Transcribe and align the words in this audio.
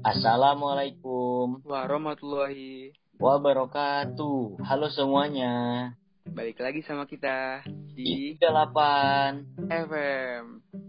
Assalamualaikum 0.00 1.60
warahmatullahi 1.60 2.96
wabarakatuh. 3.20 4.56
Halo 4.64 4.88
semuanya. 4.88 5.92
Balik 6.24 6.56
lagi 6.64 6.80
sama 6.88 7.04
kita 7.04 7.60
Di 7.92 8.32
di 8.32 8.40
38 8.40 9.68
FM 9.68 10.44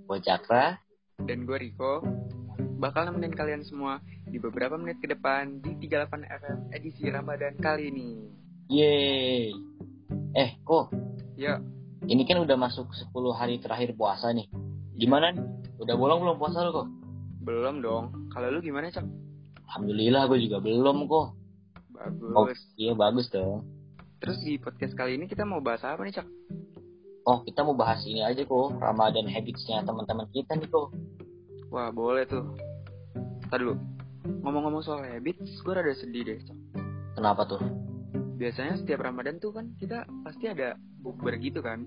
Bocakra. 0.07 0.79
dan 1.27 1.43
gue 1.43 1.57
Riko 1.59 2.07
bakal 2.79 3.11
nemenin 3.11 3.35
kalian 3.35 3.67
semua 3.67 3.99
di 4.31 4.39
beberapa 4.39 4.79
menit 4.79 5.03
ke 5.03 5.11
depan 5.11 5.59
di 5.59 5.75
38 5.75 6.23
FM 6.23 6.57
edisi 6.71 7.03
Ramadan 7.11 7.59
kali 7.59 7.91
ini. 7.91 8.31
Yeay. 8.71 9.51
Eh, 10.39 10.55
kok 10.63 10.87
Ya, 11.35 11.59
ini 12.07 12.23
kan 12.23 12.39
udah 12.39 12.55
masuk 12.55 12.87
10 12.95 13.11
hari 13.35 13.59
terakhir 13.59 13.91
puasa 13.91 14.31
nih. 14.31 14.47
Gimana 14.95 15.35
nih? 15.35 15.43
Udah 15.83 15.99
bolong 15.99 16.23
belum 16.23 16.39
puasa 16.39 16.63
lu 16.63 16.71
kok? 16.71 16.87
Belum 17.41 17.81
dong. 17.81 18.29
Kalau 18.29 18.47
lu 18.53 18.59
gimana, 18.61 18.93
Cak? 18.93 19.05
Alhamdulillah 19.71 20.29
gue 20.29 20.39
juga 20.45 20.57
belum 20.61 21.09
kok. 21.09 21.27
Oh, 22.33 22.45
Bagus. 22.49 22.57
iya 22.81 22.97
bagus 22.97 23.29
dong. 23.29 23.61
Terus 24.21 24.41
di 24.41 24.57
podcast 24.57 24.93
kali 24.97 25.17
ini 25.17 25.25
kita 25.29 25.45
mau 25.45 25.61
bahas 25.61 25.81
apa 25.85 26.01
nih, 26.05 26.21
Cak? 26.21 26.27
Oh, 27.25 27.45
kita 27.45 27.61
mau 27.61 27.77
bahas 27.77 28.01
ini 28.05 28.25
aja 28.25 28.41
kok. 28.41 28.77
Ramadan 28.81 29.29
habitsnya 29.29 29.85
teman-teman 29.85 30.25
kita 30.33 30.57
nih 30.57 30.69
kok. 30.69 30.89
Wah, 31.69 31.93
boleh 31.93 32.25
tuh. 32.25 32.45
Tadi 33.49 33.61
dulu. 33.61 33.77
Ngomong-ngomong 34.45 34.81
soal 34.85 35.01
habits, 35.05 35.61
gue 35.61 35.73
rada 35.73 35.93
sedih 35.97 36.25
deh, 36.25 36.37
Cak. 36.41 36.57
Kenapa 37.17 37.45
tuh? 37.45 37.61
Biasanya 38.37 38.81
setiap 38.81 39.05
Ramadan 39.05 39.37
tuh 39.37 39.53
kan 39.53 39.69
kita 39.77 40.05
pasti 40.25 40.49
ada 40.49 40.73
bukber 41.01 41.37
gitu 41.37 41.61
kan. 41.61 41.85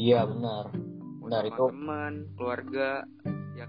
Iya 0.00 0.24
benar. 0.24 0.72
Benar, 1.20 1.42
itu. 1.46 1.64
teman, 1.68 2.26
keluarga, 2.34 3.04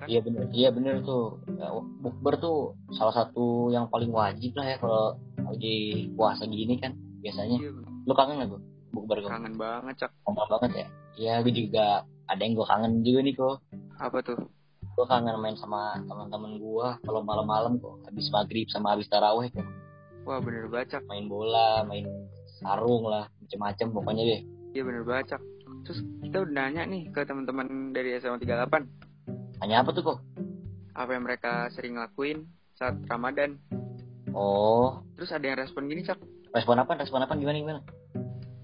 kan? 0.01 0.07
Iya 0.09 0.19
bener, 0.25 0.43
iya 0.49 0.69
bener 0.73 0.95
tuh. 1.05 1.37
Ya, 1.55 1.69
Bukber 2.01 2.33
tuh 2.41 2.73
salah 2.97 3.13
satu 3.13 3.69
yang 3.69 3.85
paling 3.87 4.09
wajib 4.09 4.57
lah 4.57 4.65
ya 4.65 4.77
kalau 4.81 5.13
lagi 5.37 6.09
puasa 6.17 6.49
gini 6.49 6.81
kan 6.81 6.97
biasanya. 7.21 7.61
Iya, 7.61 7.71
Lu 8.09 8.13
kangen 8.17 8.41
gak 8.41 8.49
tuh 8.57 8.61
bukber 8.91 9.23
kok? 9.23 9.29
kangen 9.31 9.55
banget, 9.55 9.95
Cak. 10.03 10.11
Kangen 10.25 10.47
banget 10.49 10.71
ya. 10.75 10.87
Iya 11.15 11.33
gue 11.45 11.53
juga 11.53 11.85
ada 12.27 12.41
yang 12.41 12.53
gue 12.57 12.67
kangen 12.67 12.93
juga 13.05 13.19
nih 13.23 13.35
kok. 13.37 13.55
Apa 14.01 14.17
tuh? 14.19 14.39
Gue 14.91 15.05
kangen 15.07 15.39
main 15.39 15.55
sama 15.55 15.95
teman-teman 16.03 16.59
gue 16.59 16.87
kalau 17.07 17.21
malam-malam 17.23 17.79
kok 17.79 18.03
habis 18.03 18.27
maghrib 18.33 18.67
sama 18.67 18.97
habis 18.97 19.07
taraweh 19.07 19.47
kok. 19.53 19.63
Wah, 20.21 20.37
bener 20.37 20.69
banget, 20.69 20.97
Cak. 20.97 21.03
Main 21.09 21.25
bola, 21.25 21.81
main 21.81 22.05
sarung 22.61 23.09
lah, 23.09 23.25
macem-macem 23.41 23.89
pokoknya 23.89 24.23
deh. 24.27 24.41
Iya 24.77 24.83
bener 24.85 25.01
banget, 25.01 25.33
Cak. 25.33 25.41
Terus 25.81 25.99
kita 26.21 26.37
udah 26.45 26.53
nanya 26.53 26.83
nih 26.85 27.09
ke 27.09 27.25
teman-teman 27.25 27.89
dari 27.89 28.19
SMA 28.21 28.37
38 28.37 29.10
Hanya 29.61 29.85
apa 29.85 29.93
tuh 29.93 30.03
kok? 30.03 30.19
apa 30.91 31.15
yang 31.15 31.23
mereka 31.23 31.71
sering 31.71 31.95
lakuin 31.95 32.51
saat 32.75 32.99
Ramadan. 33.07 33.55
Oh, 34.35 35.03
Terus 35.15 35.31
ada 35.31 35.43
yang 35.47 35.59
respon 35.59 35.87
gini, 35.87 36.03
Cak. 36.03 36.19
respon 36.51 36.79
apa? 36.79 36.99
Respon 36.99 37.23
apa 37.23 37.35
gimana 37.39 37.57
gimana? 37.59 37.79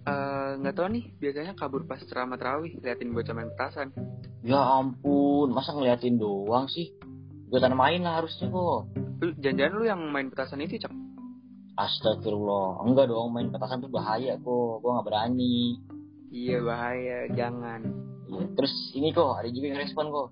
Eh, 0.07 0.49
nggak 0.59 0.75
tahu 0.75 0.87
nih, 0.91 1.05
biasanya 1.19 1.55
kabur 1.55 1.83
pas 1.87 1.99
ceramah 2.03 2.39
terawih 2.39 2.79
liatin 2.83 3.15
bocah 3.15 3.35
main 3.35 3.51
petasan. 3.55 3.91
Ya 4.43 4.59
ampun, 4.59 5.51
masa 5.51 5.75
ngeliatin 5.75 6.19
doang 6.19 6.67
sih? 6.71 6.95
Ikutan 7.47 7.75
main 7.75 8.03
lah 8.03 8.23
harusnya 8.23 8.51
kok. 8.51 8.91
Lu 9.23 9.31
jangan-jangan 9.39 9.73
lu 9.75 9.83
yang 9.87 10.01
main 10.11 10.27
petasan 10.31 10.63
itu, 10.63 10.79
Cak. 10.79 10.91
Astagfirullah, 11.79 12.83
enggak 12.83 13.11
dong 13.11 13.31
main 13.31 13.51
petasan 13.51 13.83
tuh 13.83 13.91
bahaya 13.91 14.35
kok, 14.39 14.83
gua 14.83 14.99
nggak 14.99 15.07
berani. 15.07 15.79
Iya 16.31 16.59
bahaya, 16.63 17.27
jangan. 17.35 17.87
Iya. 18.27 18.43
Terus 18.55 18.73
ini 18.95 19.15
kok 19.15 19.39
ada 19.39 19.47
juga 19.47 19.71
yang 19.71 19.79
respon 19.79 20.11
kok 20.11 20.27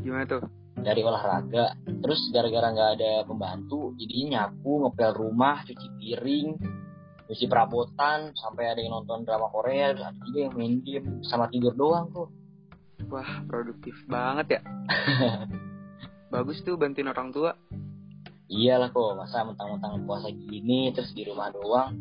Gimana 0.00 0.24
tuh? 0.24 0.42
dari 0.82 1.04
olahraga. 1.04 1.76
Terus 1.84 2.20
gara-gara 2.32 2.72
nggak 2.72 2.90
ada 2.98 3.12
pembantu, 3.28 3.92
jadi 4.00 4.36
nyapu, 4.36 4.86
ngepel 4.86 5.12
rumah, 5.14 5.62
cuci 5.68 5.86
piring, 6.00 6.48
cuci 7.28 7.44
perabotan, 7.46 8.32
sampai 8.34 8.64
ada 8.72 8.80
yang 8.80 9.00
nonton 9.00 9.22
drama 9.22 9.52
Korea, 9.52 9.92
terus 9.94 10.06
ada 10.08 10.20
juga 10.24 10.38
yang 10.48 10.54
main 10.56 10.74
game 10.82 11.06
sama 11.22 11.46
tidur 11.52 11.76
doang 11.76 12.08
kok. 12.10 12.28
Wah, 13.08 13.44
produktif 13.48 13.96
banget 14.08 14.60
ya. 14.60 14.60
Bagus 16.34 16.62
tuh 16.62 16.78
bantuin 16.78 17.10
orang 17.10 17.30
tua. 17.34 17.52
Iyalah 18.50 18.90
kok, 18.90 19.14
masa 19.14 19.46
mentang-mentang 19.46 20.02
puasa 20.08 20.26
gini, 20.30 20.90
terus 20.90 21.14
di 21.14 21.22
rumah 21.22 21.54
doang, 21.54 21.94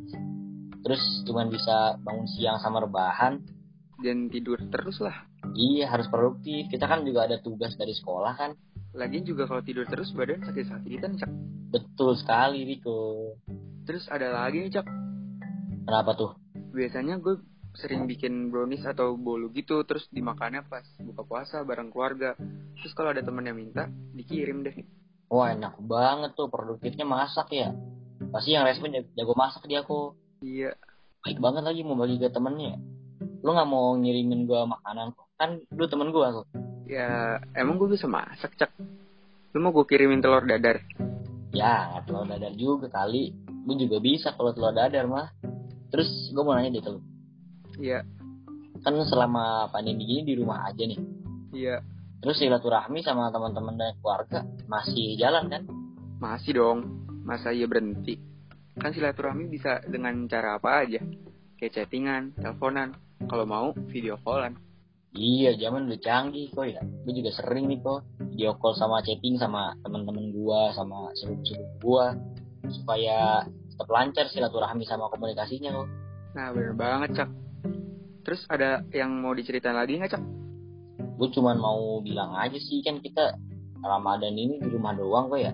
terus 0.82 1.02
cuman 1.30 1.54
bisa 1.54 2.00
bangun 2.02 2.26
siang 2.26 2.58
sama 2.58 2.82
rebahan. 2.82 3.38
Dan 4.00 4.32
tidur 4.32 4.60
terus 4.72 5.00
lah. 5.04 5.28
Iya 5.56 5.92
harus 5.92 6.08
produktif. 6.08 6.72
Kita 6.72 6.88
kan 6.88 7.04
juga 7.04 7.28
ada 7.28 7.40
tugas 7.44 7.76
dari 7.76 7.92
sekolah 7.92 8.34
kan. 8.40 8.52
Lagian 8.96 9.28
juga 9.28 9.46
kalau 9.46 9.62
tidur 9.62 9.86
terus 9.86 10.10
badan 10.16 10.42
sakit-sakitan, 10.44 11.20
Cak. 11.20 11.32
Betul 11.70 12.18
sekali 12.18 12.66
Riko. 12.66 13.36
Terus 13.86 14.10
ada 14.10 14.34
lagi 14.34 14.66
nih, 14.66 14.72
Cak. 14.80 14.88
Kenapa 15.86 16.14
tuh? 16.18 16.32
biasanya 16.70 17.18
gue 17.18 17.42
sering 17.78 18.06
bikin 18.06 18.50
brownies 18.54 18.86
atau 18.86 19.18
bolu 19.18 19.50
gitu 19.54 19.86
terus 19.86 20.06
dimakannya 20.10 20.66
pas 20.66 20.86
buka 21.02 21.22
puasa 21.26 21.62
bareng 21.66 21.94
keluarga 21.94 22.34
terus 22.78 22.94
kalau 22.98 23.14
ada 23.14 23.22
temen 23.22 23.46
yang 23.46 23.58
minta 23.58 23.90
dikirim 24.14 24.66
deh 24.66 24.74
Wah 25.30 25.54
enak 25.54 25.78
banget 25.86 26.34
tuh 26.34 26.50
produktifnya 26.50 27.06
masak 27.06 27.54
ya. 27.54 27.70
Pasti 28.34 28.58
yang 28.58 28.66
respon 28.66 28.98
jago, 28.98 29.14
jago 29.14 29.34
masak 29.38 29.62
dia 29.70 29.86
kok. 29.86 30.18
iya 30.42 30.74
Baik 31.22 31.38
banget 31.38 31.62
lagi 31.70 31.86
mau 31.86 31.94
bagi 31.94 32.18
ke 32.18 32.34
temennya. 32.34 32.82
Lu 33.42 33.50
nggak 33.56 33.70
mau 33.70 33.96
ngirimin 33.96 34.46
gua 34.46 34.68
makanan 34.68 35.16
kok? 35.16 35.28
Kan 35.40 35.50
lu 35.76 35.86
temen 35.88 36.12
gua 36.12 36.44
kok. 36.44 36.48
ya 36.90 37.38
emang 37.54 37.78
gue 37.78 37.94
bisa 37.94 38.10
masak 38.10 38.58
cak 38.58 38.74
lu 39.54 39.62
mau 39.62 39.70
gue 39.70 39.86
kirimin 39.86 40.26
telur 40.26 40.42
dadar 40.42 40.82
Ya 41.54 42.02
telur 42.02 42.26
dadar 42.26 42.50
juga 42.58 42.90
kali. 42.90 43.30
Gue 43.46 43.78
juga 43.78 44.02
bisa 44.02 44.34
kalau 44.34 44.58
telur 44.58 44.74
dadar 44.74 45.06
mah. 45.06 45.30
Terus 45.94 46.10
gue 46.34 46.42
mau 46.42 46.58
nanya 46.58 46.74
deh 46.74 46.82
tuh. 46.82 46.98
iya 47.78 48.02
Kan 48.82 48.98
selama 49.06 49.70
pandemi 49.70 50.10
gini 50.10 50.22
di 50.26 50.34
rumah 50.34 50.66
aja 50.66 50.82
nih. 50.82 50.98
iya 51.54 51.78
Terus 52.26 52.42
silaturahmi 52.42 53.06
sama 53.06 53.30
teman-teman 53.30 53.78
dan 53.78 53.94
keluarga 54.02 54.42
masih 54.66 55.14
jalan 55.14 55.46
kan? 55.46 55.64
masih 56.20 56.52
dong 56.60 56.80
masa 57.24 57.56
iya 57.56 57.64
berhenti 57.64 58.20
kan 58.76 58.92
silaturahmi 58.92 59.48
bisa 59.48 59.80
dengan 59.88 60.28
cara 60.28 60.60
apa 60.60 60.84
aja 60.84 61.00
kayak 61.60 61.76
chattingan 61.76 62.32
teleponan 62.40 62.96
kalau 63.28 63.44
mau 63.44 63.68
video 63.92 64.16
callan 64.24 64.56
Iya, 65.10 65.58
zaman 65.58 65.90
udah 65.90 65.98
canggih 66.06 66.54
kok 66.54 66.70
ya. 66.70 66.86
Gue 66.86 67.18
juga 67.18 67.34
sering 67.34 67.66
nih 67.66 67.82
kok 67.82 68.06
video 68.30 68.54
call 68.62 68.78
sama 68.78 69.02
chatting 69.02 69.42
sama 69.42 69.74
teman-teman 69.82 70.30
gua, 70.30 70.70
sama 70.78 71.10
sepupu-sepupu 71.18 71.82
gua 71.82 72.14
supaya 72.70 73.42
tetap 73.74 73.90
lancar 73.90 74.30
silaturahmi 74.30 74.86
sama 74.86 75.10
komunikasinya 75.10 75.72
kok. 75.72 75.88
nah 76.38 76.54
bener 76.54 76.78
banget 76.78 77.10
cak 77.18 77.30
terus 78.22 78.46
ada 78.54 78.86
yang 78.94 79.10
mau 79.18 79.34
diceritain 79.34 79.74
lagi 79.74 79.98
nggak 79.98 80.14
cak 80.14 80.24
Gue 81.20 81.28
cuman 81.36 81.60
mau 81.60 82.00
bilang 82.00 82.32
aja 82.32 82.56
sih 82.56 82.80
kan 82.80 83.04
kita 83.04 83.36
Ramadan 83.84 84.36
ini 84.40 84.56
di 84.64 84.72
rumah 84.72 84.96
doang 84.96 85.28
kok 85.28 85.40
ya. 85.40 85.52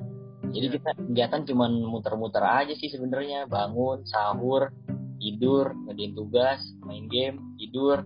Jadi 0.54 0.66
Iya. 0.70 0.74
kita 0.78 0.90
kegiatan 0.94 1.42
cuman 1.42 1.72
muter-muter 1.90 2.46
aja 2.46 2.70
sih 2.78 2.86
sebenarnya, 2.86 3.50
bangun, 3.50 4.06
sahur, 4.06 4.70
tidur, 5.18 5.74
ngerjain 5.88 6.14
tugas, 6.14 6.60
main 6.84 7.06
game, 7.10 7.56
tidur. 7.58 8.04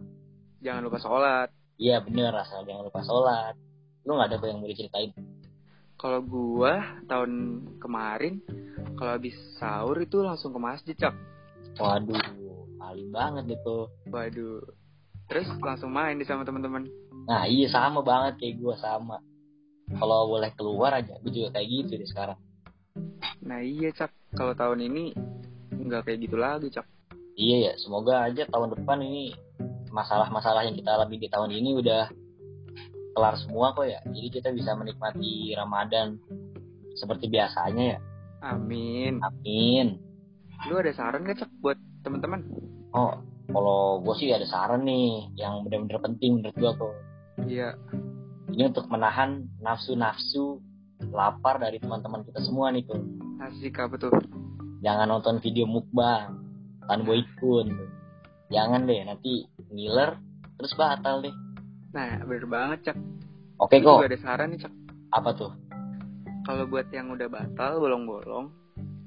jangan 0.60 0.84
lupa 0.84 1.00
sholat 1.00 1.50
Iya 1.80 2.04
bener, 2.04 2.36
asal 2.36 2.68
jangan 2.68 2.92
lupa 2.92 3.00
sholat. 3.08 3.56
Lu 4.04 4.20
nggak 4.20 4.28
ada 4.28 4.36
kok 4.44 4.48
yang 4.52 4.60
mau 4.60 4.68
diceritain? 4.68 5.16
Kalau 5.96 6.20
gua 6.20 7.00
tahun 7.08 7.64
kemarin 7.80 8.44
kalau 9.00 9.16
habis 9.16 9.36
sahur 9.56 9.96
itu 10.04 10.20
langsung 10.20 10.52
ke 10.52 10.60
masjid, 10.60 10.96
Cak. 11.00 11.16
Waduh, 11.80 12.20
alim 12.84 13.16
banget 13.16 13.56
itu. 13.56 13.88
Waduh. 14.12 14.60
Terus 15.32 15.48
langsung 15.64 15.96
main 15.96 16.20
di 16.20 16.28
sama 16.28 16.44
teman-teman. 16.44 16.84
Nah 17.32 17.48
iya 17.48 17.72
sama 17.72 18.04
banget 18.04 18.36
kayak 18.44 18.60
gue 18.60 18.76
sama. 18.76 19.24
Kalau 19.90 20.30
boleh 20.30 20.52
keluar 20.54 21.00
aja, 21.00 21.16
gue 21.24 21.32
juga 21.32 21.56
kayak 21.56 21.68
gitu 21.72 21.92
deh 21.98 22.10
sekarang. 22.12 22.40
Nah, 23.42 23.66
iya, 23.66 23.90
Cak. 23.90 24.14
Kalau 24.38 24.54
tahun 24.54 24.86
ini 24.86 25.18
nggak 25.74 26.06
kayak 26.06 26.20
gitu 26.30 26.38
lagi, 26.38 26.70
Cak. 26.70 26.86
Iya 27.40 27.72
ya, 27.72 27.74
semoga 27.80 28.28
aja 28.28 28.44
tahun 28.52 28.76
depan 28.76 29.00
ini 29.00 29.32
masalah-masalah 29.96 30.68
yang 30.68 30.76
kita 30.76 30.92
alami 30.92 31.16
di 31.16 31.32
tahun 31.32 31.56
ini 31.56 31.80
udah 31.80 32.12
kelar 33.16 33.40
semua 33.40 33.72
kok 33.72 33.88
ya. 33.88 34.04
Jadi 34.12 34.28
kita 34.28 34.52
bisa 34.52 34.76
menikmati 34.76 35.56
Ramadan 35.56 36.20
seperti 37.00 37.32
biasanya 37.32 37.96
ya. 37.96 38.00
Amin. 38.44 39.24
Amin. 39.24 40.04
Lu 40.68 40.84
ada 40.84 40.92
saran 40.92 41.24
nggak, 41.24 41.40
Cak, 41.40 41.52
buat 41.64 41.80
teman-teman? 42.04 42.44
Oh, 42.92 43.24
kalau 43.56 44.04
gue 44.04 44.16
sih 44.20 44.36
ada 44.36 44.44
saran 44.44 44.84
nih 44.84 45.32
yang 45.40 45.64
benar-benar 45.64 46.04
penting 46.04 46.44
menurut 46.44 46.56
gue 46.60 46.72
kok. 46.76 46.96
Iya. 47.48 47.80
Ini 48.52 48.68
untuk 48.68 48.92
menahan 48.92 49.48
nafsu-nafsu 49.64 50.60
lapar 51.16 51.64
dari 51.64 51.80
teman-teman 51.80 52.28
kita 52.28 52.44
semua 52.44 52.68
nih 52.76 52.84
kok. 52.84 53.00
Asik 53.40 53.80
apa 53.80 53.96
tuh? 53.96 54.12
jangan 54.80 55.12
nonton 55.12 55.44
video 55.44 55.68
mukbang 55.68 56.49
tan 56.90 57.06
boykun 57.06 57.68
jangan 58.50 58.90
deh 58.90 59.06
nanti 59.06 59.46
ngiler 59.70 60.18
terus 60.58 60.74
batal 60.74 61.22
deh 61.22 61.36
Nah, 61.90 62.22
bener 62.22 62.46
banget, 62.46 62.94
Cak. 62.94 62.98
oke 63.58 63.82
Gua 63.82 64.06
kok 64.06 64.14
ada 64.14 64.20
saran 64.22 64.54
nih, 64.54 64.62
Cak. 64.62 64.74
apa 65.10 65.30
tuh 65.34 65.50
kalau 66.46 66.66
buat 66.66 66.90
yang 66.90 67.14
udah 67.14 67.30
batal 67.30 67.78
bolong-bolong, 67.78 68.50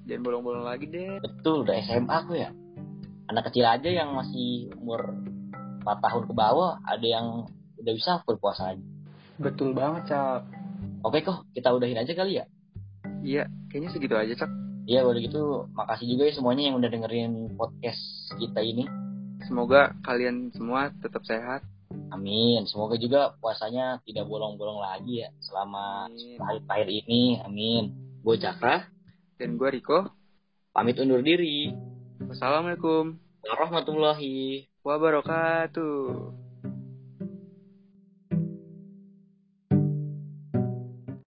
jangan 0.07 0.23
bolong-bolong 0.23 0.63
lagi 0.63 0.87
deh. 0.87 1.19
Betul, 1.19 1.67
udah 1.67 1.75
SMA 1.83 2.15
aku 2.23 2.39
ya. 2.39 2.55
Anak 3.27 3.51
kecil 3.51 3.67
aja 3.67 3.91
yang 3.91 4.15
masih 4.15 4.71
umur 4.79 5.11
4 5.83 6.07
tahun 6.07 6.23
ke 6.31 6.35
bawah, 6.39 6.79
ada 6.87 7.03
yang 7.03 7.51
udah 7.83 7.93
bisa 7.99 8.23
berpuasa 8.23 8.77
aja. 8.77 8.85
Betul 9.43 9.75
banget, 9.75 10.15
Cak. 10.15 10.47
Oke 11.03 11.19
kok, 11.27 11.51
kita 11.51 11.75
udahin 11.75 11.99
aja 11.99 12.13
kali 12.15 12.39
ya. 12.39 12.47
Iya, 13.27 13.51
kayaknya 13.71 13.91
segitu 13.91 14.15
aja, 14.15 14.35
Cak. 14.39 14.51
Iya, 14.83 15.07
udah 15.07 15.21
gitu 15.23 15.43
makasih 15.79 16.07
juga 16.17 16.23
ya 16.27 16.35
semuanya 16.35 16.63
yang 16.71 16.77
udah 16.83 16.91
dengerin 16.91 17.33
podcast 17.55 18.03
kita 18.35 18.61
ini. 18.63 18.85
Semoga 19.47 19.95
kalian 20.03 20.51
semua 20.55 20.91
tetap 21.03 21.23
sehat. 21.23 21.63
Amin. 22.11 22.65
Semoga 22.67 22.97
juga 22.99 23.37
puasanya 23.39 24.01
tidak 24.05 24.27
bolong-bolong 24.27 24.81
lagi 24.81 25.23
ya 25.23 25.31
selama 25.39 26.09
akhir-akhir 26.41 26.89
ini. 27.05 27.41
Amin. 27.45 27.95
Gue 28.23 28.39
Cakra, 28.39 28.87
Dan 29.39 29.59
gue 29.59 29.69
Riko. 29.71 30.07
pamit 30.73 30.97
undur 30.97 31.21
diri. 31.21 31.75
Wassalamualaikum 32.23 33.19
Warahmatullahi 33.43 34.71
wabarakatuh. 34.87 36.42